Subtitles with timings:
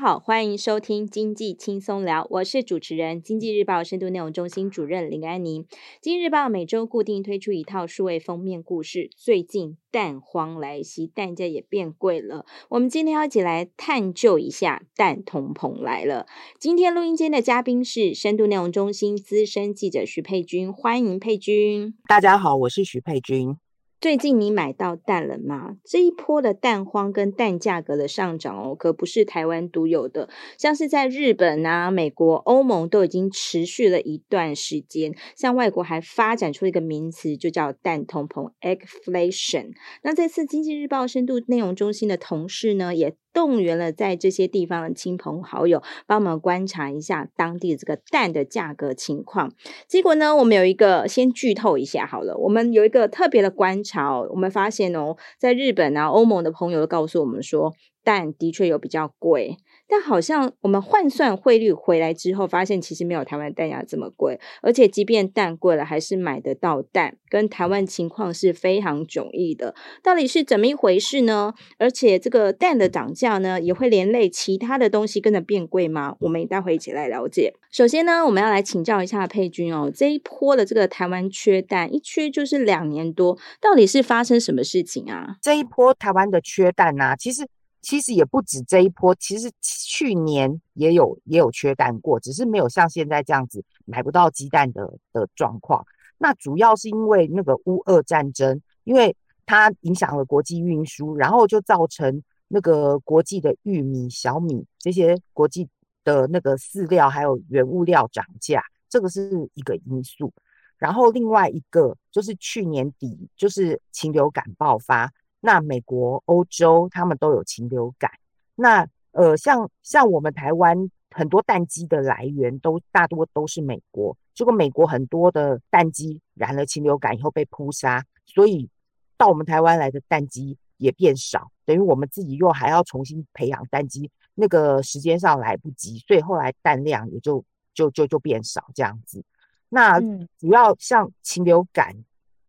[0.00, 5.66] 好，欢迎收听经济轻松聊，我是主持人、经济日报深度内容中心主任林安妮。
[6.00, 9.10] 经济日报每周固定推出一套数位封面故事。
[9.14, 12.46] 最近蛋荒来袭，蛋价也变贵了。
[12.70, 16.24] 我们今天要一起来探究一下蛋通膨来了。
[16.58, 21.92] 今天录音间的嘉宾是深度内容中心资深记者徐佩君，欢迎佩君。
[22.08, 23.54] 大家好，我是徐佩君。
[24.00, 25.76] 最近你买到蛋了吗？
[25.84, 35.14] 这一波的蛋荒跟蛋价格的上涨哦，可不是台湾独有的，像是在日本啊、美国、欧盟都已经持续了一段时间。
[35.36, 39.72] 像外国还发展出一个名词，就叫蛋通膨 （eggflation）。
[40.02, 49.52] 那这次经济日报深度内容中心的同事呢，也动员了在这些地方的亲朋好友，帮我们观察一下当地这个蛋的价格情况。
[49.86, 57.72] 结果呢，我们有一个先剧透一下好了，我们有一个特别的观察哦，我们发现哦，在日本啊、欧盟的朋友都告诉我们说，
[58.02, 59.56] 蛋的确有比较贵。
[59.90, 69.74] 但好像我们换算汇率回来之后，发现其实没有台湾蛋价这么贵，而且即便蛋贵了，还是买得到蛋，跟台湾情况是非常迥异的。
[70.00, 71.52] 到底是怎么一回事呢？
[71.76, 76.14] 而且这个蛋的涨价呢，也会连累其他的东西跟着变贵吗？
[76.20, 77.52] 我们待会一起来了解。
[77.72, 85.36] 首先呢，我们要来请教一下佩君哦，这一波的这个台湾缺蛋，一缺就是两年多，到底是发生什么事情啊？
[85.42, 87.46] 这一波台湾的缺蛋、啊，其实。
[87.82, 95.84] 其实也不止这一波，其实去年也有也有缺蛋过，只是没有像现在这样子买不到鸡蛋的的状况。
[96.18, 105.66] 那主要是因为那个乌俄战争，因为它影响了国际运输，然后就造成那个国际的玉米、小米这些国际
[106.04, 110.32] 的那个饲料还有原物料涨价，这个是一个因素。
[110.76, 115.10] 然后另外一个就是去年底就是禽流感爆发。
[115.40, 118.10] 那美国、欧洲他们都有禽流感。
[118.54, 124.16] 那呃，像像我们台湾很多蛋鸡的来源都大多都是美国。
[124.34, 128.68] 结果美国很多的蛋鸡染了禽流感以后被扑杀，所以
[129.16, 139.24] 到我们台湾来的蛋鸡也变少，等于我们自己又还要重新培养蛋鸡，那个时间上来不及，所以后来蛋量也就就就就变少这样子。
[139.68, 140.00] 那
[140.38, 141.96] 主要像禽流感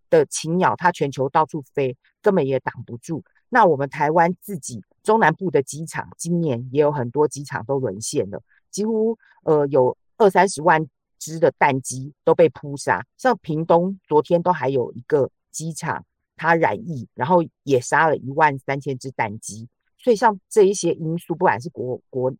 [0.10, 1.98] 的禽鸟，它全球到处飞。
[2.22, 3.24] 根本也挡不住。
[3.50, 10.88] 那我们台湾自己中南部的机场，今年也有很多机场都沦陷了，几乎呃有二三十万
[11.20, 13.06] 只的蛋鸡都被扑杀。
[13.18, 16.06] 像屏东昨天都还有一个机场，
[16.38, 19.68] 它染疫，然后也杀了一万三千只蛋鸡。
[19.98, 22.34] 所以像这一些因素，不管是国国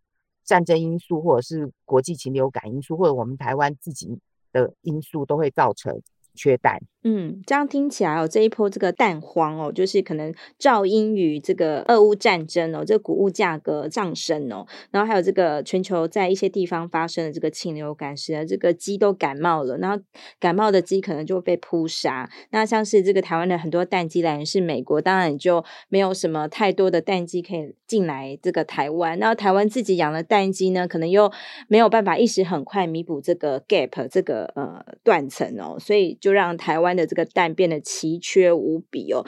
[0.44, 4.20] 战争因素，或者是国际禽流感因素，或者我们台湾自己
[4.52, 6.02] 的因素，都会造成
[6.34, 6.82] 缺蛋。
[7.04, 20.00] 嗯，这样听起来哦，这一波这个蛋荒哦，就是可能肇因于这个俄乌战争哦，这谷物价格上升哦，然后还有这个全球在一些地方发生的这个禽流感，使得这个鸡都感冒了，然后
[20.40, 22.30] 感冒的鸡可能就会被扑杀。
[22.52, 29.18] 那像是这个台湾的很多蛋鸡来源是美国，当然就没有什么太多的蛋鸡可以进来这个台湾。
[29.18, 31.32] 那台湾自己养的蛋鸡呢，可能又
[31.68, 36.91] 没有办法一时很快弥补这个 gap 这个呃断层哦，所以就让台湾。
[36.96, 39.26] 的这个蛋变得奇缺无比哦，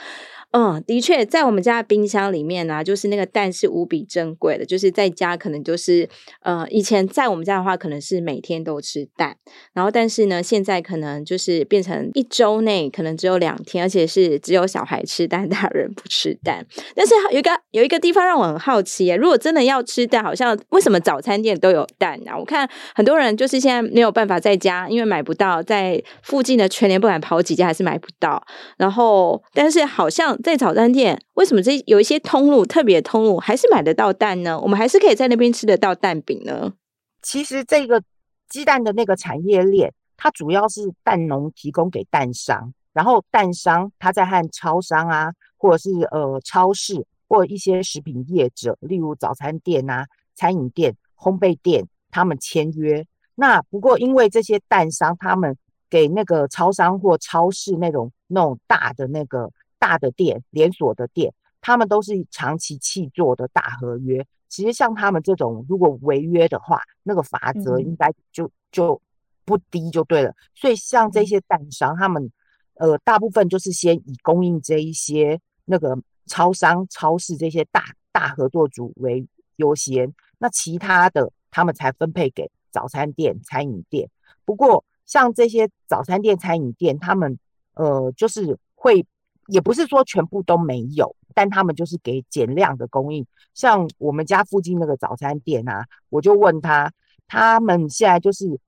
[0.51, 6.07] 嗯，的确，在我们家的冰箱里面呢、就是那个蛋是无比珍贵的，就是在家可能就是，
[6.41, 9.35] 呃，以前在我们家的话，可能是每天都吃蛋，
[9.73, 16.65] 然后但是呢，现在可能就是变成一周内可能只有两天，而且是只有小孩吃蛋，大人不吃蛋。
[16.95, 22.37] 但是有一个有一个地方让我很好奇耶，如果真的要吃蛋，好像为什么早餐店都有蛋啊？
[22.37, 27.63] 我看很多人就是现在没有办法在家，因为买不到，在附近的全年不敢跑几几家。
[27.63, 28.45] 还是买不到，
[28.77, 34.59] 然后但是好像在早餐店，为什么这有一些通路特别通路还是买得到蛋呢？
[34.59, 36.73] 我们还是可以在那边吃得到蛋饼呢？
[37.21, 38.03] 其实这个
[38.49, 53.05] 鸡蛋的那个产业链，它主要是蛋农提供给蛋商，然后蛋商他在和超商啊，或者是呃超市或一些食品业者，例如早餐店啊、餐饮店、烘焙店，他们签约。
[53.35, 55.57] 那不过因为这些蛋商他们
[55.93, 59.47] 给那个超商或超市那种那种大的那个
[59.77, 61.31] 大的店连锁的店，
[61.61, 64.25] 他们都是长期契作的大合约。
[64.49, 68.99] 其实像他们这种如果违约的话，那个罚则应该就就
[69.45, 70.33] 不低就对了。
[70.55, 72.31] 所以像这些蛋商他们。
[72.77, 75.95] 呃，大部分就是先以供应这一些那个
[76.25, 84.09] 超商、超市这些大大合作组为优先，那其他的他们才分配给早餐店、餐饮店。
[84.43, 87.37] 不过，像这些早餐店、餐饮店，他们
[87.73, 89.05] 呃，就是会
[89.47, 93.25] 也不是说全部都没有，但他们就是给减量的供应。
[93.53, 96.91] 像我们家附近那个早餐店啊，我就问他，
[97.27, 98.59] 他们现在就是。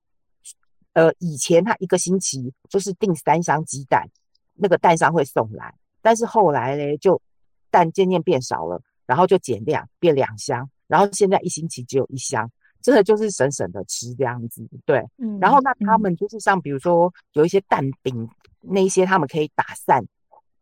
[0.96, 4.08] 呃，以前他一个星期就是订三箱鸡蛋，
[4.54, 5.74] 那个蛋商会送来。
[6.00, 7.20] 但是后来呢，就
[7.70, 12.50] 蛋渐渐变少了，然后就减量变两箱，然后现在一星期只有一箱，
[12.86, 14.64] 真的就是省省的吃这样子。
[14.84, 18.28] 对，嗯、然后那他们就是像比如说有一些蛋饼，
[18.60, 20.06] 那一些他们可以打散，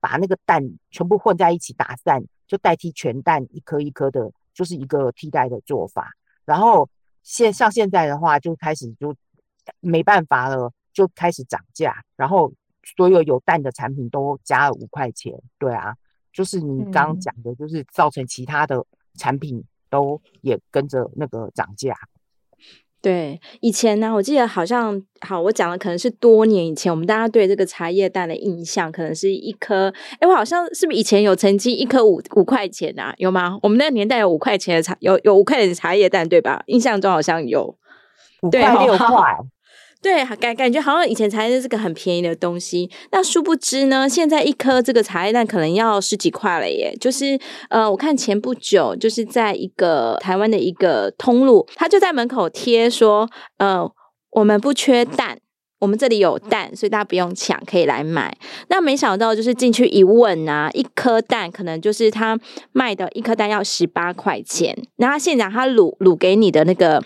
[0.01, 6.13] 把那个蛋全部混在一起打散，就代替全蛋一颗一颗的，就是一个替代的做法。
[6.47, 6.89] 然后
[7.23, 9.15] 现像现在的话，就开始就。
[9.81, 12.53] 没办法了，就开始涨价，然后
[12.99, 15.33] 所有有蛋的产品都加了五块钱。
[15.59, 15.97] 对啊，
[16.35, 18.85] 就是你刚刚讲的，就是造成其他的
[19.15, 21.97] 产品都也跟着那个涨价。
[23.05, 33.13] 对，以前呢，我记得好像好，我讲的可能是多年以前，我们大家对这个茶叶蛋的印象，可能是一颗，哎，我好像是不是以前有曾经一颗五五块钱啊？
[33.19, 33.59] 有吗？
[33.63, 36.63] 我们那个年代有五块钱的茶，有有五块钱的茶叶蛋，对吧？
[36.69, 37.77] 印象中好像有
[38.41, 39.37] 五块六 块。
[40.05, 46.95] 对，感感觉好像以前茶叶蛋是个很便宜的东西，那殊不知呢，现在一颗这个茶叶蛋可能要十几块了耶。
[47.01, 47.41] 就是
[47.71, 53.91] 呃，我看前不久就是在一个台湾的一个通路，他就在门口贴说，呃，
[54.33, 55.39] 我们不缺蛋，
[55.79, 58.37] 我们这里有蛋，所以大家不用抢，可以来买。
[58.69, 62.39] 那没想到就是进去一问啊，一颗蛋可能就是他
[62.73, 67.03] 卖的一颗蛋要十八块钱，然后现场他卤卤给你的那个。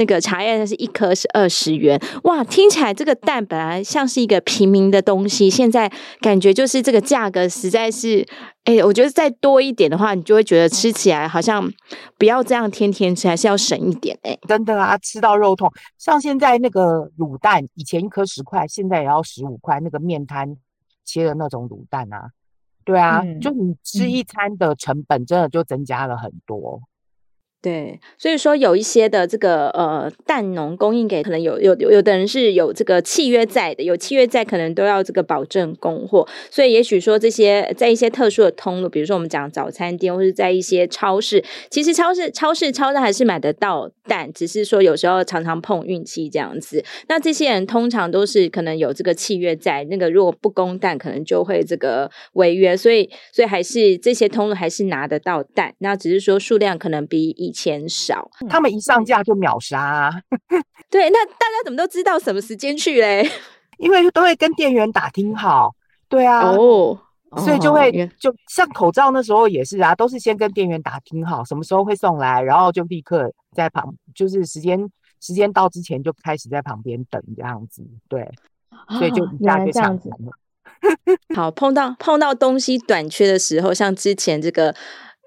[0.00, 2.42] 那个茶叶蛋是一颗是二十元，哇！
[2.42, 5.92] 听起来这个蛋本来像是一个平民的东西，现在
[6.22, 8.26] 感觉就是这个价格实在是，
[8.64, 11.70] 哎，我觉得再多一点的话，你就会觉得吃起来好像
[12.16, 14.38] 不要这样天天吃，还是要省一点哎。
[14.48, 15.70] 真的啊，吃到肉痛。
[15.98, 19.78] 像现在那个卤蛋，以前一颗十块，现在也要十五块。
[19.80, 20.56] 那个面摊
[21.04, 22.30] 切的那种卤蛋啊，
[22.86, 26.80] 对啊，嗯、就你吃一餐的成本真的就增加了很多。
[27.62, 46.82] 对，所以说有一些的这个呃蛋农供应给可能有有有的人是有这个契约在的，有契约在可能都要这个保证供货，所以也许说这些在一些特殊的通路，比如说我们讲早餐店或者在一些超市，其实超市超市超市还是买得到蛋，只是说有时候常常碰运气这样子。
[47.08, 60.22] 那这些人通常都是可能有这个契约在，那个如果不供蛋，可能就会这个违约，所以所以还是这些通路还是拿得到蛋，那只是说数量可能比以钱少，他们一上架就秒杀啊。
[60.90, 63.28] 对，那大家怎么都知道什么时间去嘞？
[63.78, 65.74] 因为都会跟店员打听好。
[66.08, 66.98] 对啊，哦，
[67.38, 74.78] 所以就会就像口罩那时候也是啊，都是先跟店员打听好什么时候会送来，然后就立刻在旁，就是时间
[75.20, 77.82] 时间到之前就开始在旁边等这样子。
[78.08, 78.28] 对，
[78.98, 80.32] 所以就一下就抢完了。
[81.36, 84.74] 好，碰到碰到东西短缺的时候，像之前这个。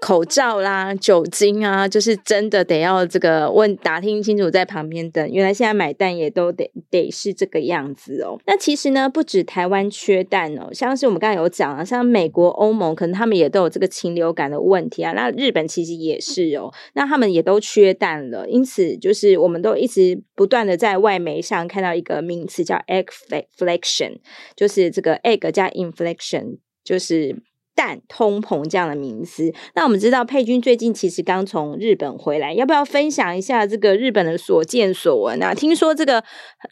[0.04, 5.32] 口罩啦，酒精啊，就是真的得要这个问打听清楚，在旁边等。
[5.32, 8.38] 原来现在买蛋也都得得是这个样子哦。
[8.46, 15.14] 那其实呢，不止台湾缺蛋哦，像是我们刚才有讲啊，像美国、欧盟，可能他们也都有这个禽流感的问题啊。
[15.14, 18.46] 那日本其实也是哦，那他们也都缺蛋了。
[18.50, 24.18] 因此，就是我们都一直不断的在外媒上看到一个名词叫 “eggflation”，
[24.54, 27.42] 就是这个 “egg” 加 “inflation”，就是。
[27.76, 35.54] 蛋通膨这样的名词，那我们知道佩君最近其实刚从日本回来，要不要分享一下这个日本的所见所闻啊？
[35.56, 36.24] 听说这个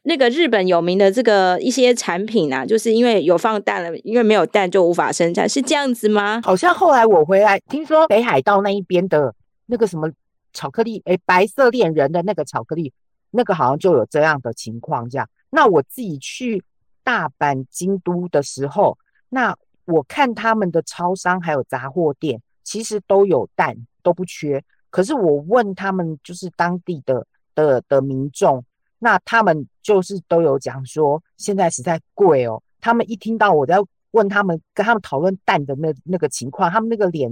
[0.03, 6.39] 那个日本有名的这个一些产品啊，就是因为有放蛋了，因为没有蛋就无法生产，是这样子吗？
[6.43, 9.33] 好像后来我回来，听说北海道那一边的
[9.65, 10.07] 那个什么
[10.53, 12.93] 巧克力，诶，白色恋人的那个巧克力，
[13.31, 15.09] 那个好像就有这样的情况。
[15.09, 16.63] 这样，那我自己去
[17.03, 19.55] 大阪、京都的时候，那。
[19.85, 24.63] 我看他们的超商还有杂货店，其实都有蛋，都不缺。
[24.89, 28.63] 可是我问他们，就是当地的的的民众，
[28.99, 32.61] 那他们就是都有讲说，现在实在贵哦。
[32.79, 33.77] 他们一听到我在
[34.11, 37.31] 问他们，跟他们讨论蛋的那那个情况，他们那个脸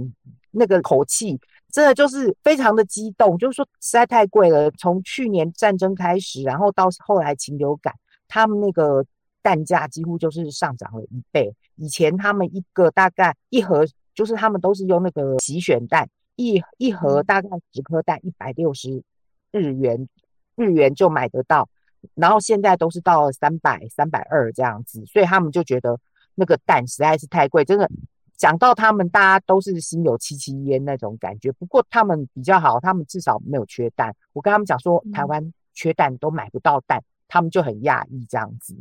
[0.50, 1.38] 那个口气，
[1.70, 4.70] 真的就是非常的激动，就是说实在太贵了。
[4.72, 7.94] 从去年战争开始，然后到后来禽流感，
[8.26, 9.04] 他们那个
[9.42, 11.54] 蛋价几乎就是上涨了一倍。
[11.76, 19.02] 以前他们一个大概一盒，就是他们都是用那个洗选蛋，一一盒大概十颗蛋一百六十
[19.50, 20.08] 日元，
[20.56, 21.68] 日元就买得到。
[22.14, 25.98] 然后现在都是到三百、三百二这样子，所以他们就觉得
[26.34, 27.90] 那个蛋实在是太贵，真的
[28.36, 31.52] 讲到他们，大家都是心有戚戚焉那种感觉。
[31.52, 34.16] 不过他们比较好，他们至少没有缺蛋。
[34.32, 38.74] 我跟他们讲说，台湾缺蛋都买不到蛋，他们就很讶异这样子。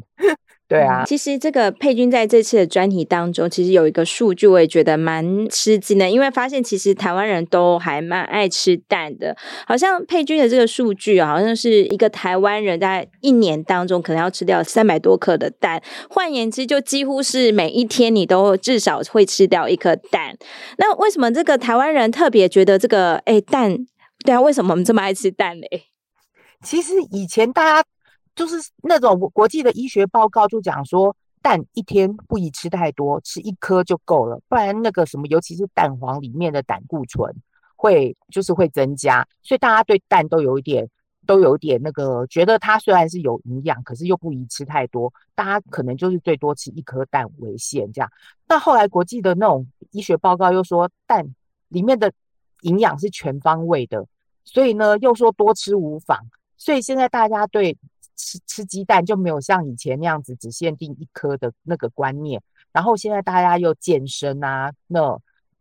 [0.69, 9.35] 对啊，其实这个佩君在这次的专题当中，其实有一个数据，我也觉得蛮吃惊的，因为发现其实台湾人都还蛮爱吃蛋的。
[9.65, 20.37] 好像佩君的这个数据啊，好像是一个台湾人在一年当中可能要吃掉三百多颗的蛋，换言之，就几乎是每一天你都至少会吃掉一颗蛋。
[20.77, 23.75] 那为什么这个台湾人特别觉得这个哎蛋？
[24.23, 25.85] 对啊，为什么我们这么爱吃蛋嘞？
[26.63, 27.89] 其实以前大家。
[28.35, 37.35] 就是那种国际的医学报告就讲说，蛋一天不宜吃太多，吃一颗就够了，不然那个什么，尤其是蛋黄里面的胆固醇
[37.75, 40.89] 会就是会增加，所以大家对蛋都有一点
[41.25, 48.09] 都有一点那个觉得它虽然是有营养，可是又不宜吃太多，大家可能就是最多吃一颗蛋为限这样。
[48.47, 51.25] 但后来国际的那种医学报告又说，蛋
[51.67, 52.11] 里面的
[52.61, 54.05] 营养是全方位的，
[54.45, 56.17] 所以呢又说多吃无妨，
[56.57, 57.77] 所以现在大家对。
[58.19, 62.41] 吃吃鸡蛋就没有像以前那样子只限定一颗的那个观念，
[62.73, 65.17] 然后现在大家又健身啊，那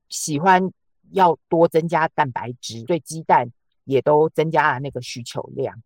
[0.08, 0.72] 喜欢
[1.12, 3.48] 要多增加蛋白质，对鸡蛋
[3.84, 5.80] 也都增加了那个需求量。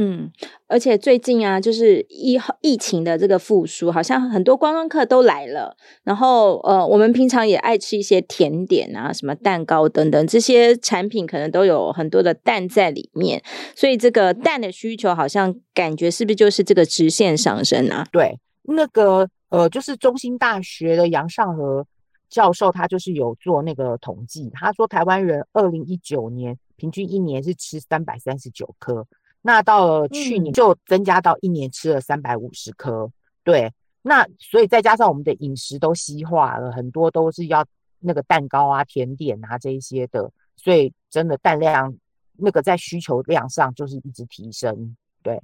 [0.00, 0.30] 嗯，
[0.68, 5.76] 而且最近啊，就是疫疫情的这个复苏，好像很多观光客都来了。
[6.04, 13.42] 然后呃，我们平常也爱吃一些甜点啊，什么蛋糕等等，这些产品可能都有很多的蛋在里面。
[13.74, 18.06] 所以这个蛋的需求，好像感觉是不是就是这个直线上升啊？
[18.12, 21.84] 对，那个呃，就是中兴大学的杨尚和
[22.30, 29.04] 教授，他就是有做那个统计，他说台湾人二零一九年平均一年是吃三百三十九颗。
[29.42, 33.12] 那到了去年就增加到一年吃了三百五十颗，嗯、
[33.44, 37.64] 对，那所以再加上我们的饮食都西化了，很多都是要
[38.00, 41.94] 那个蛋糕啊、甜点啊这一些的，所以真的蛋量
[42.36, 45.40] 那个在需求量上就是一直提升，对。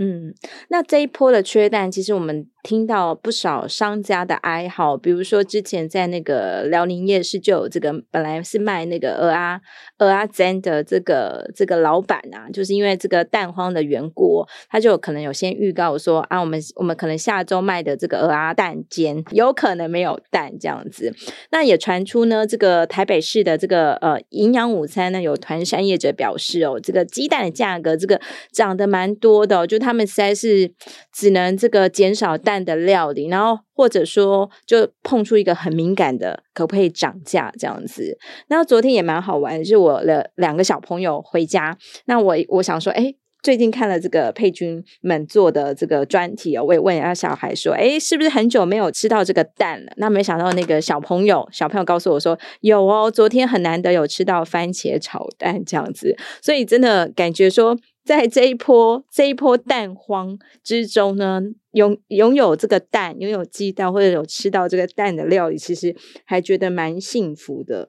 [0.00, 0.32] 嗯，
[0.68, 9.58] 那这一波的缺蛋，其实我们听到不少商家的哀嚎，比如说之前在那个辽宁夜市就有这个，本来是卖那个鹅啊
[9.96, 21.10] 鹅啊煎的这个这个老板啊，就是因为这个蛋荒的缘故，他就可能有先预告说啊，我们我们可能下周卖的这个鹅啊蛋煎有可能没有蛋这样子。
[21.50, 28.20] 那也传出呢，这个台北市的这个呃营养午餐呢，有团山业者表示哦，这个鸡蛋的价格这个
[28.52, 30.70] 涨得蛮多的，就他们实在是
[31.10, 38.18] 只能这个减少蛋的料理，然后或者说就碰出一个很敏感的，可不可以涨价这样子？
[38.48, 49.92] 那昨天也蛮好玩，是我的两个小朋友回家，那我我想说，哎，最近看了这个佩君们做的这个专题哦，我也问一下小孩说，哎，是不是很久没有吃到这个蛋了？
[49.96, 57.78] 那没想到那个小朋友小朋友告诉我说，有哦，昨天很难得有吃到番茄炒蛋这样子，所以真的感觉说。
[58.04, 61.42] 在这一波这一波蛋荒之中呢，
[61.78, 65.94] 拥拥有这个蛋，拥有鸡蛋或者有吃到这个蛋的料理，其实
[66.24, 67.88] 还觉得蛮幸福的。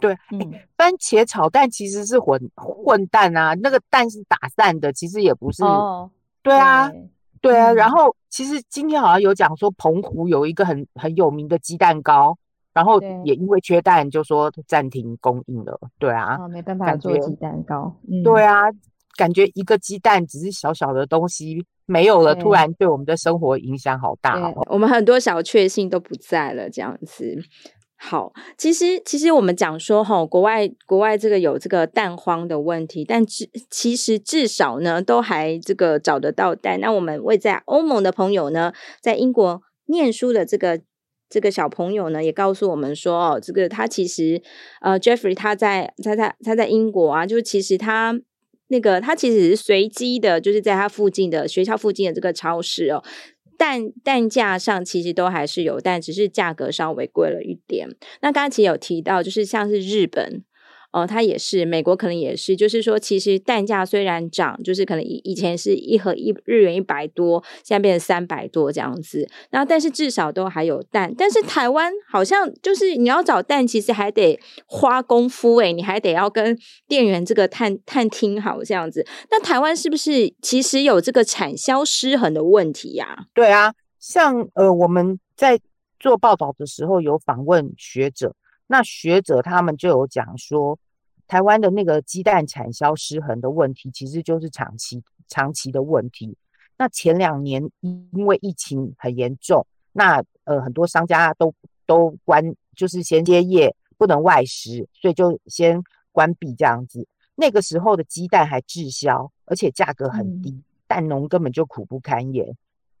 [0.00, 0.38] 对，嗯，
[0.76, 5.64] 番茄炒蛋其实是混混蛋啊，那个蛋是打散的，其实也不是。
[5.64, 6.08] 哦，
[6.42, 6.88] 对啊，
[7.40, 7.72] 对，对啊。
[7.72, 12.38] 然后其实今天好像有讲说，澎湖有一个很很有名的鸡蛋糕，
[12.72, 15.78] 然后也因为缺蛋，就说暂停供应了。
[15.98, 17.94] 对啊，哦，没办法做鸡蛋糕。
[18.08, 18.62] 嗯，对啊。
[19.16, 24.52] 感觉一个鸡蛋只是小小的东西没有了，突然对我们的生活影响好大哦。
[24.68, 27.38] 我们很多小确幸都不在了，这样子。
[27.96, 36.78] 好，其实其实我们讲说哈，国外国外这个有这个蛋荒的问题，但至其实至少呢都还这个找得到蛋。
[36.78, 40.80] 那我们位在欧盟的朋友呢，在英国念书的这个
[41.30, 44.42] 这个小朋友呢，也告诉我们说哦，这个他其实
[44.82, 48.14] 呃，Jeffrey 他在他在他在英国啊，就其实他。
[48.68, 53.02] 那个它其实是随机的，就是在它附近的学校附近的这个超市哦，
[53.56, 57.88] 蛋蛋价上其实都还是有，但只是价格稍微贵了一点。
[58.20, 60.44] 那刚才其实有提到，就是像是日本
[60.90, 85.60] 哦，它也是，美国可能也是，就是说，其实蛋价虽然涨，就是可能以以前是一盒一日元一百多，现在变成三百多这样子，然后但是至少都还有蛋，但是台湾好像就是你要找蛋，其实还得花功夫诶，你还得要跟店员这个探探听好这样子，那台湾是不是其实有这个产销失衡的问题呀、对啊，像呃我们在
[86.00, 88.34] 做报道的时候有访问学者。
[88.70, 90.78] 那学者他们就有讲说，
[91.26, 96.36] 台湾的那个鸡蛋产销失衡的问题，其实就是长期长期的问题。
[96.76, 101.54] 那前两年因为疫情很严重，那呃很多商家都
[101.86, 105.82] 都关，就是衔接业，不能外食，所以就先
[106.12, 107.08] 关闭这样子。
[107.34, 112.54] 那个时候的鸡蛋还滞销，而且价格很低，蛋农根本就苦不堪言。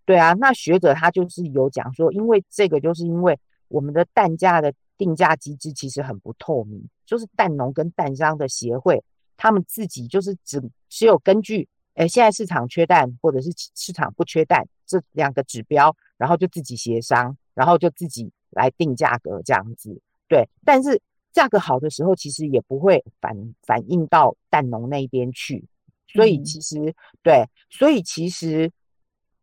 [0.06, 4.72] 对啊，那学者他就是有讲说，因为这个就是因为我们的蛋价的。
[4.98, 9.02] 定价机制其实很不透明，就是蛋农跟蛋商的协会，
[9.36, 19.98] 他们自己就是只只有根据，诶现在市场缺蛋或者是市场不缺蛋这两个指标，然后就自己协商，然后就自己来定价格这样子。
[20.28, 21.00] 对，但是
[21.32, 25.64] 价格好的时候，其实也不会反反映到蛋农那边去，
[26.08, 28.70] 所以其实、嗯、对，所以其实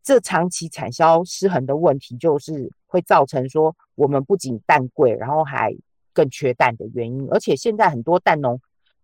[0.06, 2.72] 这长期产销失衡的问题就是。
[2.88, 5.76] 会造成说我们不仅蛋贵，然后还
[6.14, 7.28] 更缺蛋的原因。
[7.30, 8.58] 而且现在很多蛋农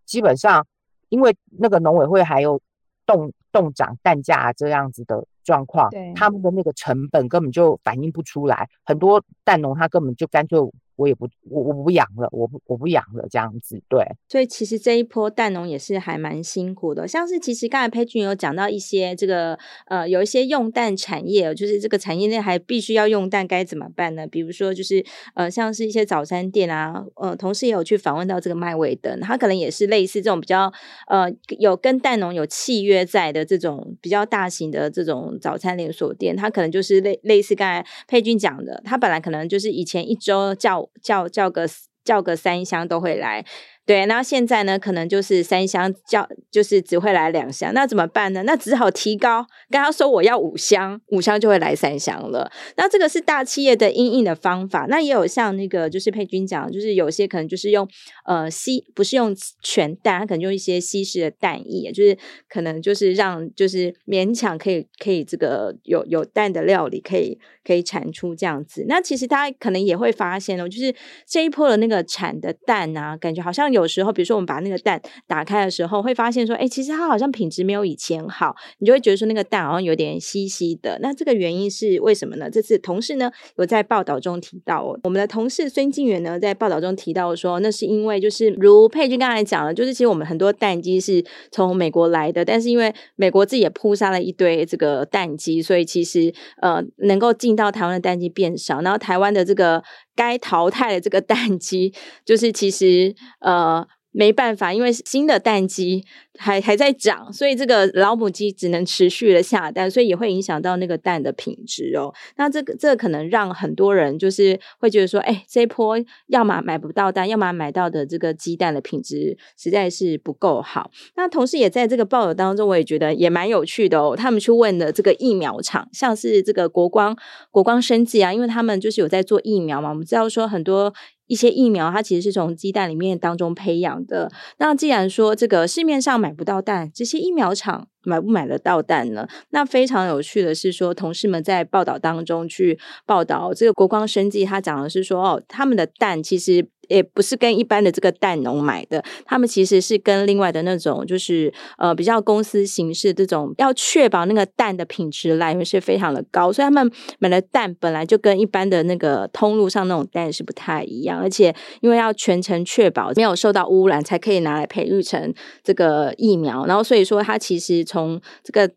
[0.05, 0.65] 基本上，
[1.09, 2.61] 因为那个农委会还有
[3.05, 8.69] 动动涨蛋价这样子的状况，对他们的那个成本根本就反映不出来。
[8.85, 10.57] 很多蛋农他根本就干脆。
[11.01, 14.05] 我也不，我我不养了，我不我不养了，这样子对。
[14.29, 24.27] 所以其实这一波蛋农也是还蛮辛苦的，像是其实刚才佩君有讲到一些这个呃，有一些用蛋产业，就是这个产业链还必须要用蛋，该怎么办呢？
[24.27, 25.03] 比如说就是
[25.33, 30.71] 呃，像是一些早餐店啊，呃，同事也有去访问到这个麦味登，他可能也是类似这种比较
[31.07, 31.27] 呃，
[31.57, 40.90] 有跟蛋农有契约在的这种比较大型的这种早餐连锁店，他可能就是类类似刚才佩君讲的，他本来可能就是以前一周叫。
[41.01, 41.67] 叫叫个
[42.03, 43.45] 叫个三箱都会来。
[43.83, 48.43] 对，那现在呢，可能就是三箱叫，就是只会来两箱，那怎么办呢？
[48.43, 52.49] 那只好提高，跟他说我要五箱，五箱就会来三箱了。
[52.77, 54.85] 那这个是大企业的因应的方法。
[54.87, 57.87] 那也有像那个，就是佩君讲，就是有些可能就是用
[58.25, 62.15] 呃稀，不是用全蛋，他可能用一些稀释的蛋液，就是
[62.47, 68.85] 可能就是让就是勉强可以可以这个有有蛋的料理可以可以产出这样子。
[68.87, 70.93] 那其实大家可能也会发现哦，就是
[71.27, 73.81] 这一波的那个产的蛋啊，感觉好像有。
[73.81, 80.99] 有时候，比如说我们把那个蛋打开的时候，会发现说，哎，其实它好像品质没有以前好，你就会觉得说那个蛋好像有点稀稀的。
[81.01, 82.47] 那这个原因是为什么呢？
[82.47, 96.31] 这次同事呢有在报道中提到，我们的同事孙静远呢在报道中提到说，那是因为就是如佩君刚才讲了，就是其实我们很多蛋鸡是从美国来的，但是因为美国自己也扑杀了一堆这个蛋鸡，所以其实
[96.61, 99.81] 呃能够进到台湾的蛋鸡变少，然后台湾的这个。
[100.21, 101.91] 该淘汰的这个 蛋鸡，
[102.23, 106.03] 就是其实呃没办法，因为新的蛋鸡
[106.37, 112.13] 还还在长，所以这个老母鸡只能持续的下蛋，所以也会影响到那个蛋的品质哦。
[112.35, 115.97] 那这个这个可能让很多人就是会觉得说，哎，这一波
[116.27, 120.91] 要么买不到蛋，要么买到的这个鸡蛋的品质实在是不够好。
[121.15, 124.15] 那同时也在这个报道当中，我也觉得也蛮有趣的哦。
[124.17, 127.17] 他们去问的这个疫苗厂，像是这个国光
[127.49, 130.93] 国光生技啊，因为他们就是有在做疫苗嘛，我们知道说很多。
[131.31, 134.29] 一些疫苗，它其实是从鸡蛋里面当中培养的。
[134.57, 139.25] 那既然说这个市面上买不到蛋，这些疫苗厂买不买得到蛋呢？
[139.51, 146.67] 那非常有趣的是说，同事们在报道当中去报道这个国光生计，他讲的是说，哦，他们的蛋其实。
[146.91, 168.69] 也不是跟一般的这个蛋农买的，他们其实是跟另外的那种，就是呃比较公司形式这种，要确保那个蛋的品质来源是非常的高，所以他们买的蛋本来就跟一般的那个通路上那种蛋是不太一样，而且因为要全程确保没有受到污染，才可以拿来培育成这个疫苗，然后所以说它其实从这个。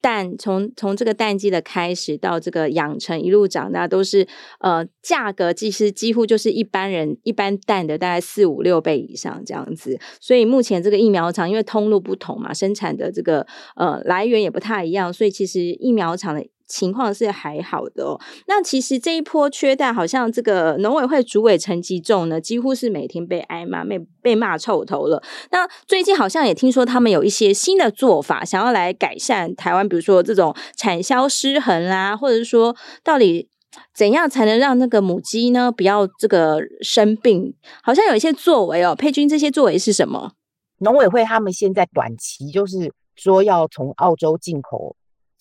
[0.00, 4.26] 蛋从从这个淡季的开始到这个养成一路长大，都是
[4.60, 9.98] 呃价格其实几乎就是一般人一般蛋的大概四五六倍以上这样子。
[10.20, 16.46] 所以目前这个疫苗厂因为通路不同嘛，生产的这个呃来源也不太一样，所以其实疫苗厂的。
[16.70, 18.18] 情况是还好的哦。
[18.46, 25.22] 那其实这一波缺蛋，好像这个农委会主委陈吉仲呢，几乎是每天被挨骂，被被骂臭头了。
[25.50, 33.48] 那最近好像也听说他们有一些新的做法，想要来改善台湾，比如说这种产销失衡啦，或者是说到底
[33.92, 37.52] 怎样才能让那个母鸡呢不要这个生病？
[37.82, 40.32] 好像有一些作为哦，佩君，这些作为是什么？
[40.78, 44.96] 农委会他们现在短期就是说要从澳洲进口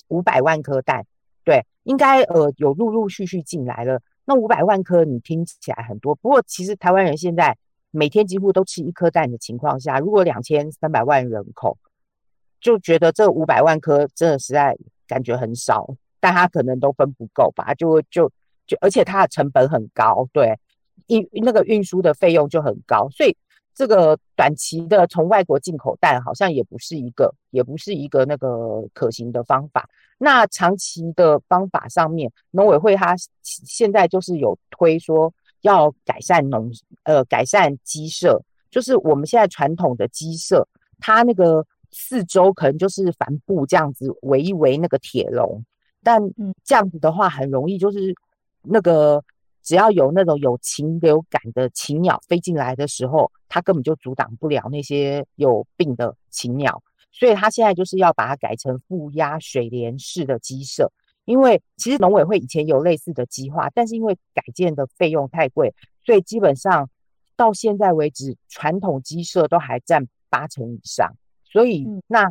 [0.09, 1.05] 五百万颗蛋，
[1.49, 3.99] 对，应该呃有陆陆续续进来了。
[4.25, 7.57] 那五百万颗你听起来很多，不过其实台湾人现在
[7.89, 11.75] 每天几乎都吃一颗蛋的情况下，如果两千三百万人口
[12.62, 15.88] 就觉得这五百万颗真的实在感觉很少。
[16.21, 18.29] 但他可能都分不够吧，就就
[18.67, 20.59] 就，而且它的成本很高，对，
[21.07, 23.38] 运那个运输的费用就很高，所以
[23.79, 29.87] 这个短期的从外国进口蛋好像也不是一个，也不是一个那个可行的方法。
[30.17, 36.69] 那长期的方法上面，农委会它现在就是有推说要改善农
[37.03, 40.67] 呃改善鸡舍，就是我们现在传统的鸡舍，
[40.99, 45.63] 它那个四周可能就是帆布这样子围一围那个铁笼。
[46.03, 46.21] 但
[46.65, 48.13] 这样子的话，很容易就是
[48.63, 49.23] 那个
[49.69, 56.82] 只要有那种有禽流感的禽鸟飞进来的时候，它根本就阻挡不了那些有病的禽鸟。
[57.12, 60.91] 所以它现在就是要把它改成负压水帘式的鸡舍。
[61.25, 65.71] 因为其实农委会以前有类似的计划，但是因为改建的费用太贵，
[66.03, 66.89] 所以基本上
[67.36, 71.13] 到现在为止，传统鸡舍都还占八成以上。
[71.43, 72.27] 所以那。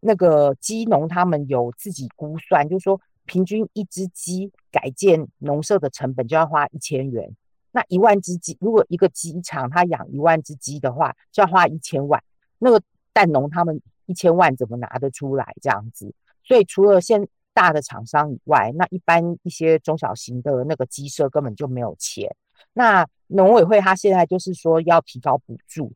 [0.00, 7.36] 那个鸡农他们有自己估算，就是说平均一只鸡改建农舍的成本就要花一千元。
[7.70, 12.20] 那一万只鸡，如果一个鸡场他养一万只鸡的话，就要花一千万。
[12.58, 16.12] 那个蛋农他们一千万怎么拿得出来这样子？
[16.42, 22.34] 所以除了现大的厂商以外，那一般一些中小型的那个鸡舍根本就没有钱。
[22.72, 25.92] 那农委会他现在就是说要提高补助。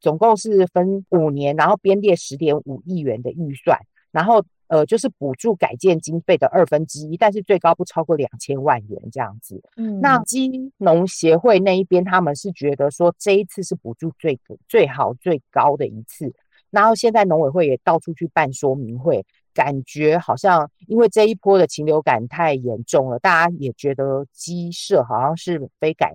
[0.00, 3.76] 总共是分五年，然后编列十点五亿元的预算，
[4.12, 9.62] 然后呃就是补助改建经费的二分之一，但是最高不超过两千万元这样子。
[9.76, 16.32] 嗯，那基农协会那一边他们是觉得说这一次是补助最最好最高的一次，
[16.70, 26.14] 然后现在农委会也到处去办说明会，感觉好像因为这一波的禽流感太严重了，大家也觉得鸡舍好像是非改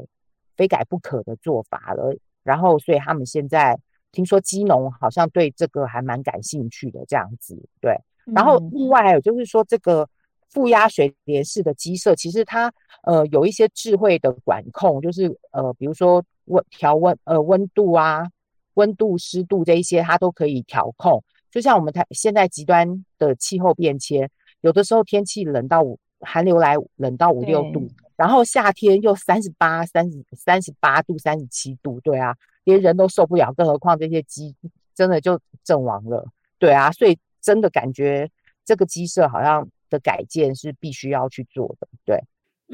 [0.56, 2.16] 非改不可的做法了。
[2.44, 3.80] 然后，所以他们现在
[4.12, 7.98] 听说鸡农好像对这个还蛮感兴趣的这样子，对。
[8.26, 10.08] 然后另外还有就是说，这个
[10.50, 12.72] 负压水帘式的鸡舍，其实它
[13.04, 18.24] 呃有一些智慧的管控，就是呃比如说温调温呃温度啊、
[18.76, 21.24] 温度湿度这一些，它都可以调控。
[21.52, 24.30] 就像我们台现在极端的气候变迁，
[24.62, 27.88] 有的时候天气冷到五寒流来冷到五六度。
[28.16, 34.56] 然后夏天又三十八、三十、三十八度、三十七度，对啊，连人都受不了，更何况这些鸡
[34.94, 36.24] 真的就阵亡了，
[36.60, 38.32] 对啊，所以真的感觉
[38.66, 42.24] 这个鸡舍好像的改建是必须要去做的，对。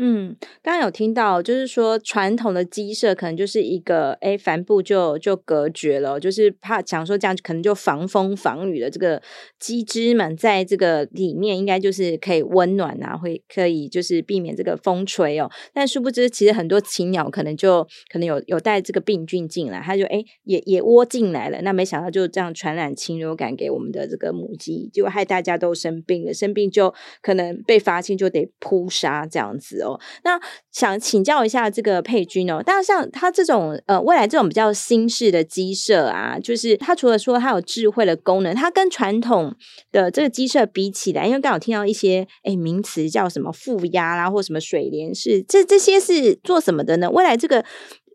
[0.01, 0.33] 嗯，
[0.63, 9.21] 刚刚有听到，就是说传统的鸡舍可能就是一个哎帆布就就隔绝了，就是怕想说这样可能就防风防雨的这个
[9.59, 15.51] 鸡只们在这个里面应该就是可以温暖啊，会可以就是避免这个风吹哦。
[15.73, 29.81] 但殊不知，其实很多禽鸟可能就可能有有带这个病菌进来，它就哎也也窝进来了，那没想到就这样传染禽流感给我们的这个母鸡，就害大家都生病了，生病就可能被发现就得扑杀这样子。
[29.81, 29.88] 哦，
[30.23, 30.39] 那
[30.71, 39.55] 想请教一下这个佩君哦，但像他这种呃未来这种比较新式的鸡舍啊，就是它除了说它有智慧的功能，它跟传统
[39.91, 47.09] 的这个鸡舍比起来，因为刚好听到一些哎名词叫什么负压啦，或什么水帘式，这这些是做什么的呢？
[47.09, 47.63] 未来这个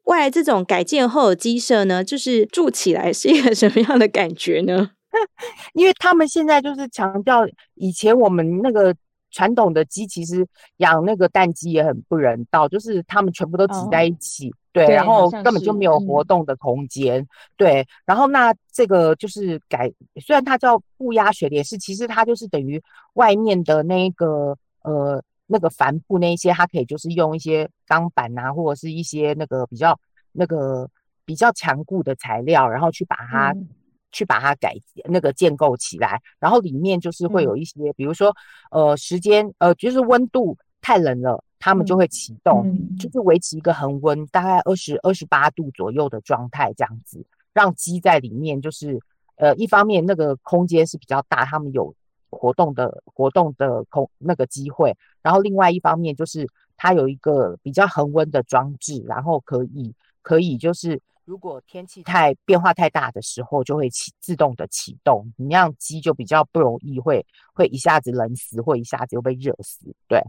[0.05, 4.91] 未来这种改建后的鸡舍呢，就是住起来是一个什么样的感觉呢？
[5.75, 8.95] 因为他们现在就是强调以前我们那个。
[9.35, 17.89] 传统的鸡其实养那个蛋鸡也很不人道，就是他们全部都挤在一起，哦、对，对，然后根本就没有活动的空间，嗯、对。
[18.07, 19.93] 然后那这个就是改，
[20.25, 22.81] 虽然它叫不压水帘式，其实它就是等于
[23.15, 29.99] 外面的那个呃那个帆布那一些，它可以就是用一些钢板啊，或者是一些那个比较
[30.31, 30.89] 那个
[31.25, 33.53] 比较强固的材料，然后去把它。
[34.15, 38.33] 嗯去把它改那个建构起来，然后里面就是会有一些，嗯、比如说
[38.71, 43.11] 呃时间呃就是温度太冷了，他们就会启动，嗯、就。
[43.11, 49.01] 是维持一个恒温，大概二十二十八度左右的状态这样子，让鸡在里面就是
[49.35, 51.93] 呃一方面那个空间是比较大，他们有
[52.31, 61.01] 活动的活动的空那个机会，然后另外一方面就是它有一个比较恒温的装置，然后可以可以就是。
[61.25, 69.95] 如果天气太变化太大的时候，就会启自动的启动，你那样鸡就比较不容易会会一下子冷死，或一下子又被热死。
[70.07, 70.23] 对，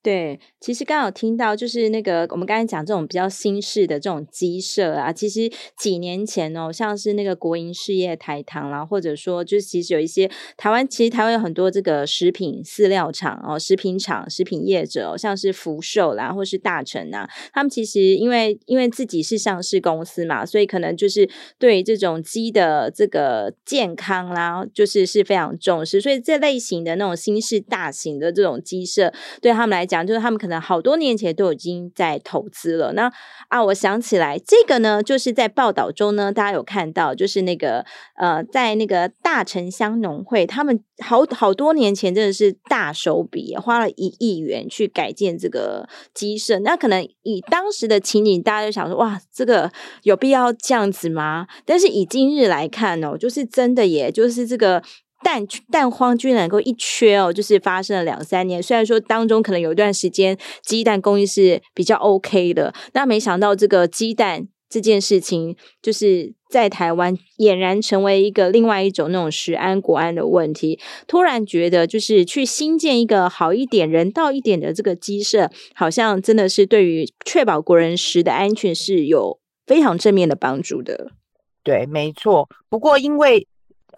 [0.00, 32.92] 对，其实刚好听到就是那个我们刚才讲这种比较新式的这种鸡舍啊，其实几年前哦，像是那个国营事业台糖啦，或者说就是其实有一些台湾，其实台湾有很多这个食品饲料厂哦，食品厂、食品业者，像是福寿啦，或是大成啊，他们其实因为因为自己是上市公司嘛，所以可能就是对这种鸡的这个健康啦，就是是非常重视，所以这类型的那种新式大型的这种鸡舍，对他们来讲，就是他们可能好多年前都已经在投资了。
[32.92, 33.10] 那
[33.48, 37.84] 啊，我想起来，这个呢，就是在报道中呢，大家有看到，就是那个
[38.16, 46.58] 呃，在那个大城乡农会，他们好好多年前真的是大手笔，花了一亿元去改建这个鸡舍。
[46.58, 49.72] 那可能以当时的情景，大家就想说，哇，这个
[50.02, 51.46] 有必要这样子吗？
[51.64, 54.82] 但是以今日来看哦，就是真的，也就是这个。
[55.22, 58.62] 蛋蛋荒居然能够一缺哦，就是发生了两三年。
[58.62, 70.78] 虽然说当中可能有一段时间鸡蛋供应是比较 OK 的，那没想到这个鸡蛋这件事情，就是在台湾俨然成为一个另外一种那种食安国安的问题。
[71.08, 81.10] 突然觉得，就是去新建一个好一点、人道一点的这个鸡舍，好像真的是对于确保国人食的安全是有非常正面的帮助的。
[81.64, 82.48] 对，没错。
[82.68, 83.48] 不过因为。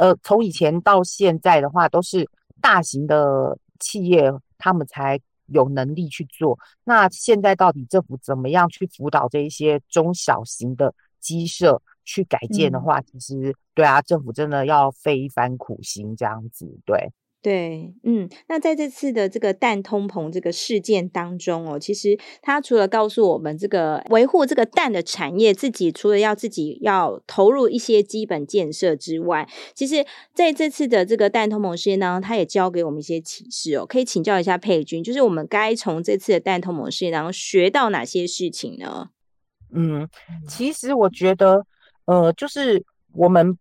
[0.01, 2.27] 呃，从以前到现在的话，都是
[2.59, 6.59] 大型的企业他们才有能力去做。
[6.85, 17.13] 那现在到底政府怎么样去辅导这一些中小型的鸡舍去改建的话，嗯、其实对啊，政府真的要费一番苦心这样子，对。
[17.43, 33.87] 对，嗯，那在这次的这个蛋通膨这个事件当中哦，其实它除了告诉我们这个维护这个蛋的产业，自己除了要自己要投入一些基本建设之外，其实在这次的这个蛋通膨事件当中，它也教给我们一些启示哦。
[33.87, 39.09] 可以请教一下佩君，就是我们该从这次的蛋通膨事件当中学到哪些事情呢？
[39.73, 40.07] 嗯，
[40.47, 41.65] 其实我觉得，
[42.05, 43.57] 呃，就是我们，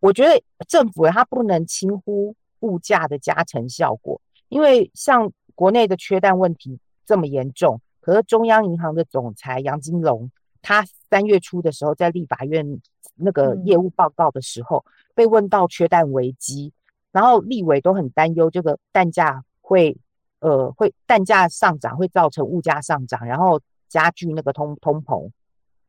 [0.00, 2.36] 我觉得政府它不能轻忽。
[2.64, 10.30] 物价的加成效果，因为像国内的缺蛋问题这么严重，可是中央银行的总裁杨金龙，
[10.62, 12.80] 他三月初的时候在立法院
[13.14, 16.72] 那个业务报告的时候，嗯、被问到缺蛋危机，
[17.12, 19.96] 然后立委都很担忧这个蛋价会
[20.40, 25.30] 呃会蛋价上涨会造成物价上涨，然后加剧那个通通膨。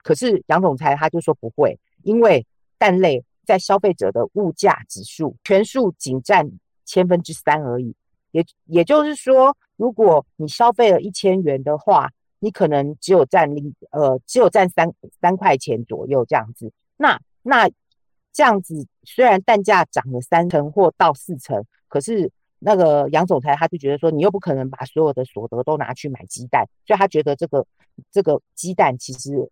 [0.04, 2.46] 可是杨总裁他就说不会，因为
[2.78, 6.52] 蛋类在消费者的物价指数全数仅占。
[6.86, 7.94] 千分之三而已，
[8.32, 16.72] 也也就是说，如果你消费了一千元的话，你可能只有占零呃，只有占三三块钱左右这样子。
[16.98, 17.70] 那那
[18.32, 27.66] 这样子，虽然蛋价涨了三成或到四成，可是那个杨总裁他就觉得说，你又不可能把所有的所得都拿去买鸡蛋，所以他觉得这个
[28.12, 29.50] 这个鸡蛋其实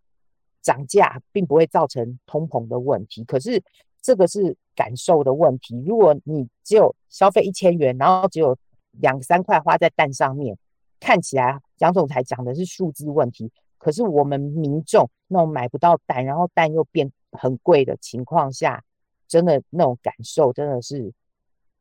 [0.62, 3.24] 涨价并不会造成通膨的问题。
[3.24, 3.64] 可是
[4.04, 4.56] 这个是。
[4.76, 8.58] 感受的问题，如果你只有消费一千元，然后只有
[8.94, 10.58] 两三块花在蛋上面，
[11.00, 18.84] 看起来杨总裁讲的是数字问题，可是我们民众那种买不到蛋，然后蛋又变很贵的情况下，
[19.28, 21.14] 真的那种感受真的是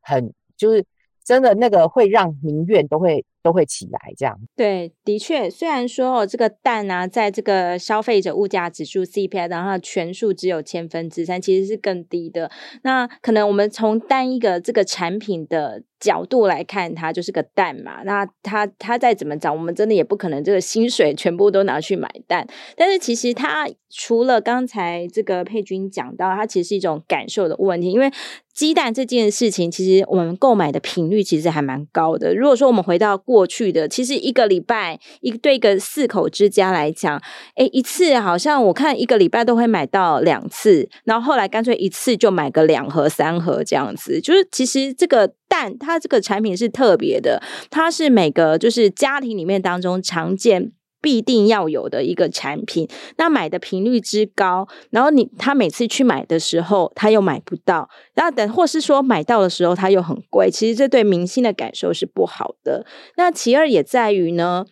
[0.02, 0.84] 很，就是
[1.24, 3.24] 真的那个会让民怨都会。
[3.42, 12.50] 都会起来，这样对，的确，虽然说，这个蛋啊，在这个消费者物价指数 CPI，然后全数只有千分之三，其实是更低的。
[12.82, 18.02] 那可能我们从单一个这个产品的角度来看，它就是个蛋嘛。
[18.04, 22.46] 那它它再怎么涨，我们真的也不可能这个薪水全部都拿去买蛋。
[22.76, 28.10] 但是其实它除了刚才这个佩君讲到，它其实是一种感受的问题，因为。
[28.54, 32.34] 鸡蛋这件事情，其实我们购买的频率其实还蛮高的。
[32.34, 37.18] 如果说我们回到过去的，其实一个礼拜一对一个四口之家来讲，
[37.56, 44.20] 诶，一次好像我看一个礼拜都会买到两次，然后后来干脆一次就买个两盒三盒这样子。
[44.20, 50.72] 就是其实这个蛋，它这个产品是特别的，它是每个就是家庭里面当中常见。
[51.02, 52.88] 必定要有的一个产品，
[53.18, 62.86] 那买的频率之高，然后你他每次去买的时候，他又买不到，然后等或是说买到的时候，他又很贵，其实这对明星的感受是不好的。
[63.16, 64.64] 那其二也在于呢。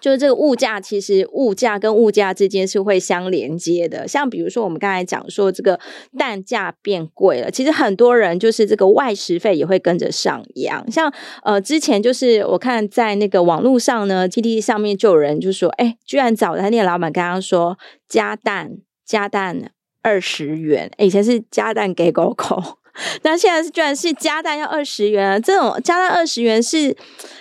[0.00, 4.08] 就是这个物价，其实物价跟物价之间是会相连接的。
[4.08, 5.78] 像比如说，我们刚才讲说这个
[6.18, 10.90] 蛋价变贵了，其实很多人就是这个外食费也会跟着上扬。
[10.90, 22.79] 像呃，之前就是我看在那个网络上呢，T T 上面就有人就说，哎，居然早餐店老板刚刚说加蛋加蛋二十元，以前是加蛋给狗狗。
[23.22, 26.96] 那现在是居然是加蛋要二十元，这种加蛋二十元是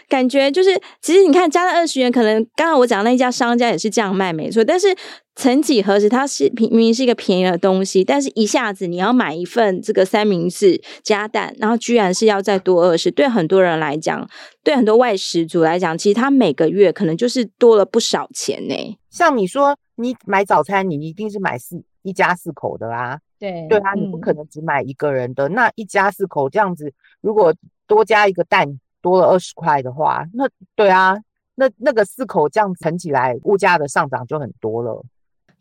[0.08, 4.64] 感觉就是，其实你看加蛋二十元，可能刚刚我讲那一家商家也是这样卖，没错。
[4.64, 4.96] 但是
[5.36, 14.28] 曾几何时，它是明明是一个便宜的东西，但是一下子你要买一份这个三明治加蛋，然后居然是要再多二十，对很多人来讲，
[14.64, 18.98] 对很多外食族来讲，其实他每个月可能就是多了不少钱呢。
[19.10, 23.20] 像你说，你买早餐，你一定是买四一家四口的啦。
[23.40, 25.48] 对对啊，你不可能只买一个人的。
[25.48, 27.54] 嗯、那一家四口这样子，如果
[27.88, 31.18] 多加一个蛋，多了二十块的话，那对啊，
[31.56, 35.04] 那那个四口这样乘起来，物价的上涨就很多了。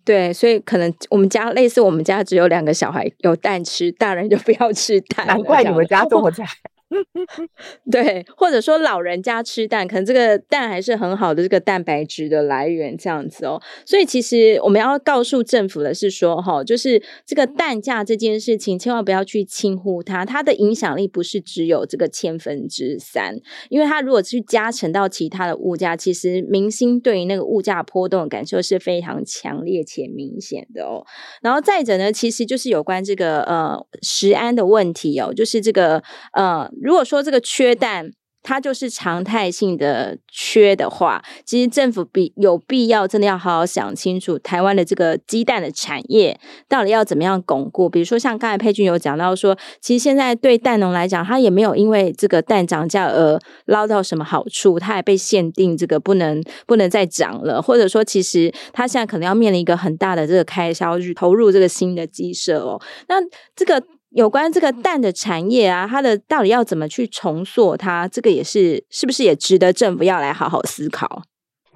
[0.04, 5.26] 对，所以可能我们家类似，我们家只有两个小孩有蛋吃，大人就不要吃蛋。
[5.26, 6.46] 难怪你们家这么惨。
[7.92, 13.60] 对，或者说老人家吃蛋，可能这个蛋还是很好的这个蛋白质的来源，这样子哦。
[13.84, 31.04] 所以其实我们要告诉政府的是说，哈，就是这个蛋价这件事情，千万不要去轻忽它，它的影响力不是只有这个千分之三，因为它如果去加成到其他的物价，其实民心对于那个物价波动的感受是非常强烈且明显的哦。
[31.42, 36.66] 然后再者呢，其实就是有关这个呃食安的问题哦，就是这个呃。
[36.82, 38.10] 如果说这个缺蛋，
[38.40, 46.38] 它就是常态性的缺的话，其实政府必有必要真的要好好想清楚，台湾的这个鸡蛋的产业
[46.68, 47.90] 到底要怎么样巩固。
[47.90, 63.16] 比如说像刚才佩君有讲到说，其实现在对蛋农来讲，他也没有因为这个蛋涨价而捞到什么好处，他也被限定这个不能不能再涨了，或者说其实他现在可能要面临一个很大的这个开销去投入这个新的鸡舍哦，那
[63.56, 63.82] 这个。
[64.10, 68.08] 有关这个蛋的产业啊，它的到底要怎么去重塑它？
[68.08, 71.22] 这个也是是不是也值得政府要来好好思考？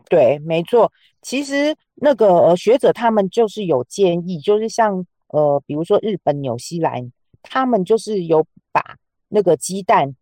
[0.08, 0.90] 对，没错。
[1.20, 8.96] 其实那个呃学者他们就是有建议，就是像呃比如说日本、纽西兰，他们就是有把
[9.28, 10.14] 那个鸡蛋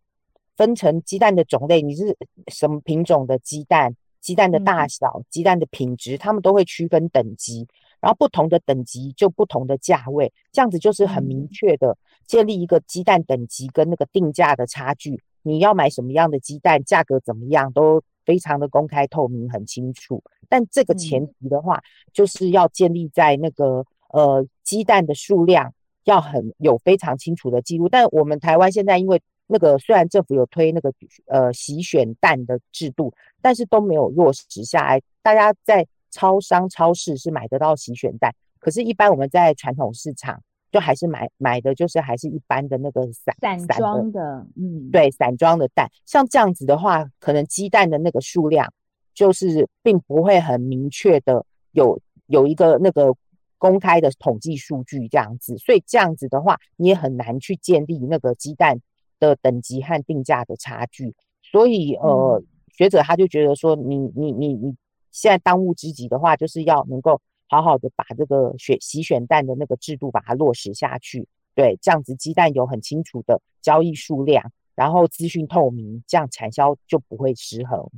[0.56, 2.16] 分成鸡蛋的种类，你是
[2.48, 7.66] 什么品种的鸡蛋，鸡蛋的大小、鸡蛋的品质，他们都会区分等级。
[8.00, 15.22] 然后不同的等级就不同的价位，这样子就是很明确的建立一个鸡蛋等级跟那个定价的差距。
[15.42, 20.22] 你要买什么样的鸡蛋，价格怎么样，都非常的公开透明，很清楚。
[20.48, 21.82] 但这个前提的话，
[22.12, 25.72] 就是要建立在那个呃鸡蛋的数量
[26.04, 27.88] 要很有非常清楚的记录。
[27.88, 30.92] 但我们台湾现在因为那个虽然政府有推那个
[31.26, 35.86] 呃洗选蛋的制度，但是都没有落实下来，大家在。
[36.10, 45.90] 超商、超市是买得到洗选蛋，可是，一般我们在传统市场就还是买买的，就是还是一般的那个散散装的，嗯，对，散装的蛋。
[46.06, 48.72] 像这样子的话，可能鸡蛋的那个数量
[49.14, 53.14] 就是并不会很明确的有有一个那个
[53.56, 58.80] 公开的统计数据这样子，所以这样子的话，你也很难去建立那个鸡蛋
[59.18, 61.14] 的等级和定价的差距。
[61.42, 64.76] 所以，呃，嗯、学者他就觉得说你，你你你你。
[65.12, 71.26] 现在当务之急的话，就是要能够好好的把这个选洗选蛋的那个制度把它落实下去。
[71.54, 77.90] 对，这样子鸡蛋有很清楚的交易数量，然后资讯透明，这样产销就不会失衡。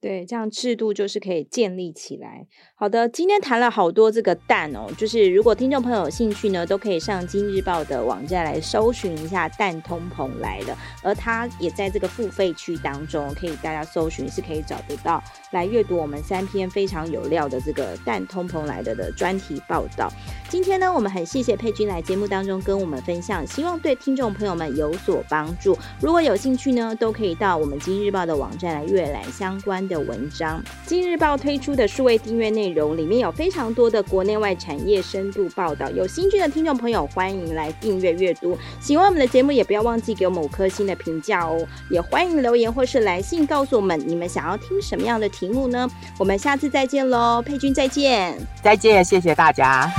[0.00, 2.46] 对，这样制度就是可以建立起来。
[2.76, 20.08] 好的，今天谈了好多这个蛋哦，就是如果听众朋友有兴趣呢，都可以上今日报的网站来搜寻一下“蛋通膨来了”，而它也在这个付费区当中，可以大家搜寻是可以找得到，来阅读我们三篇非常有料的这个“蛋通膨来的”的专题报道。
[20.48, 25.76] 今天呢，我们很谢谢佩君来节目当中跟我们分享，希望对听众朋友们有所帮助。
[26.00, 30.62] 如果有兴趣呢，都可以到我们今日报的网站来阅览相关的文章。
[30.86, 38.56] 今日报推出的数位订阅内容里面有非常多的国内外产业深度报道，有兴趣的听众朋友欢迎来订阅阅读。
[38.80, 41.66] 喜欢我们的节目，也不要忘记给我们五颗星的评价哦。
[41.90, 45.88] 也欢迎留言或是来信告诉我们你们想要听什么样的题目呢？
[46.18, 49.90] 我们下次再见喽，佩君再见，再见，谢谢大家。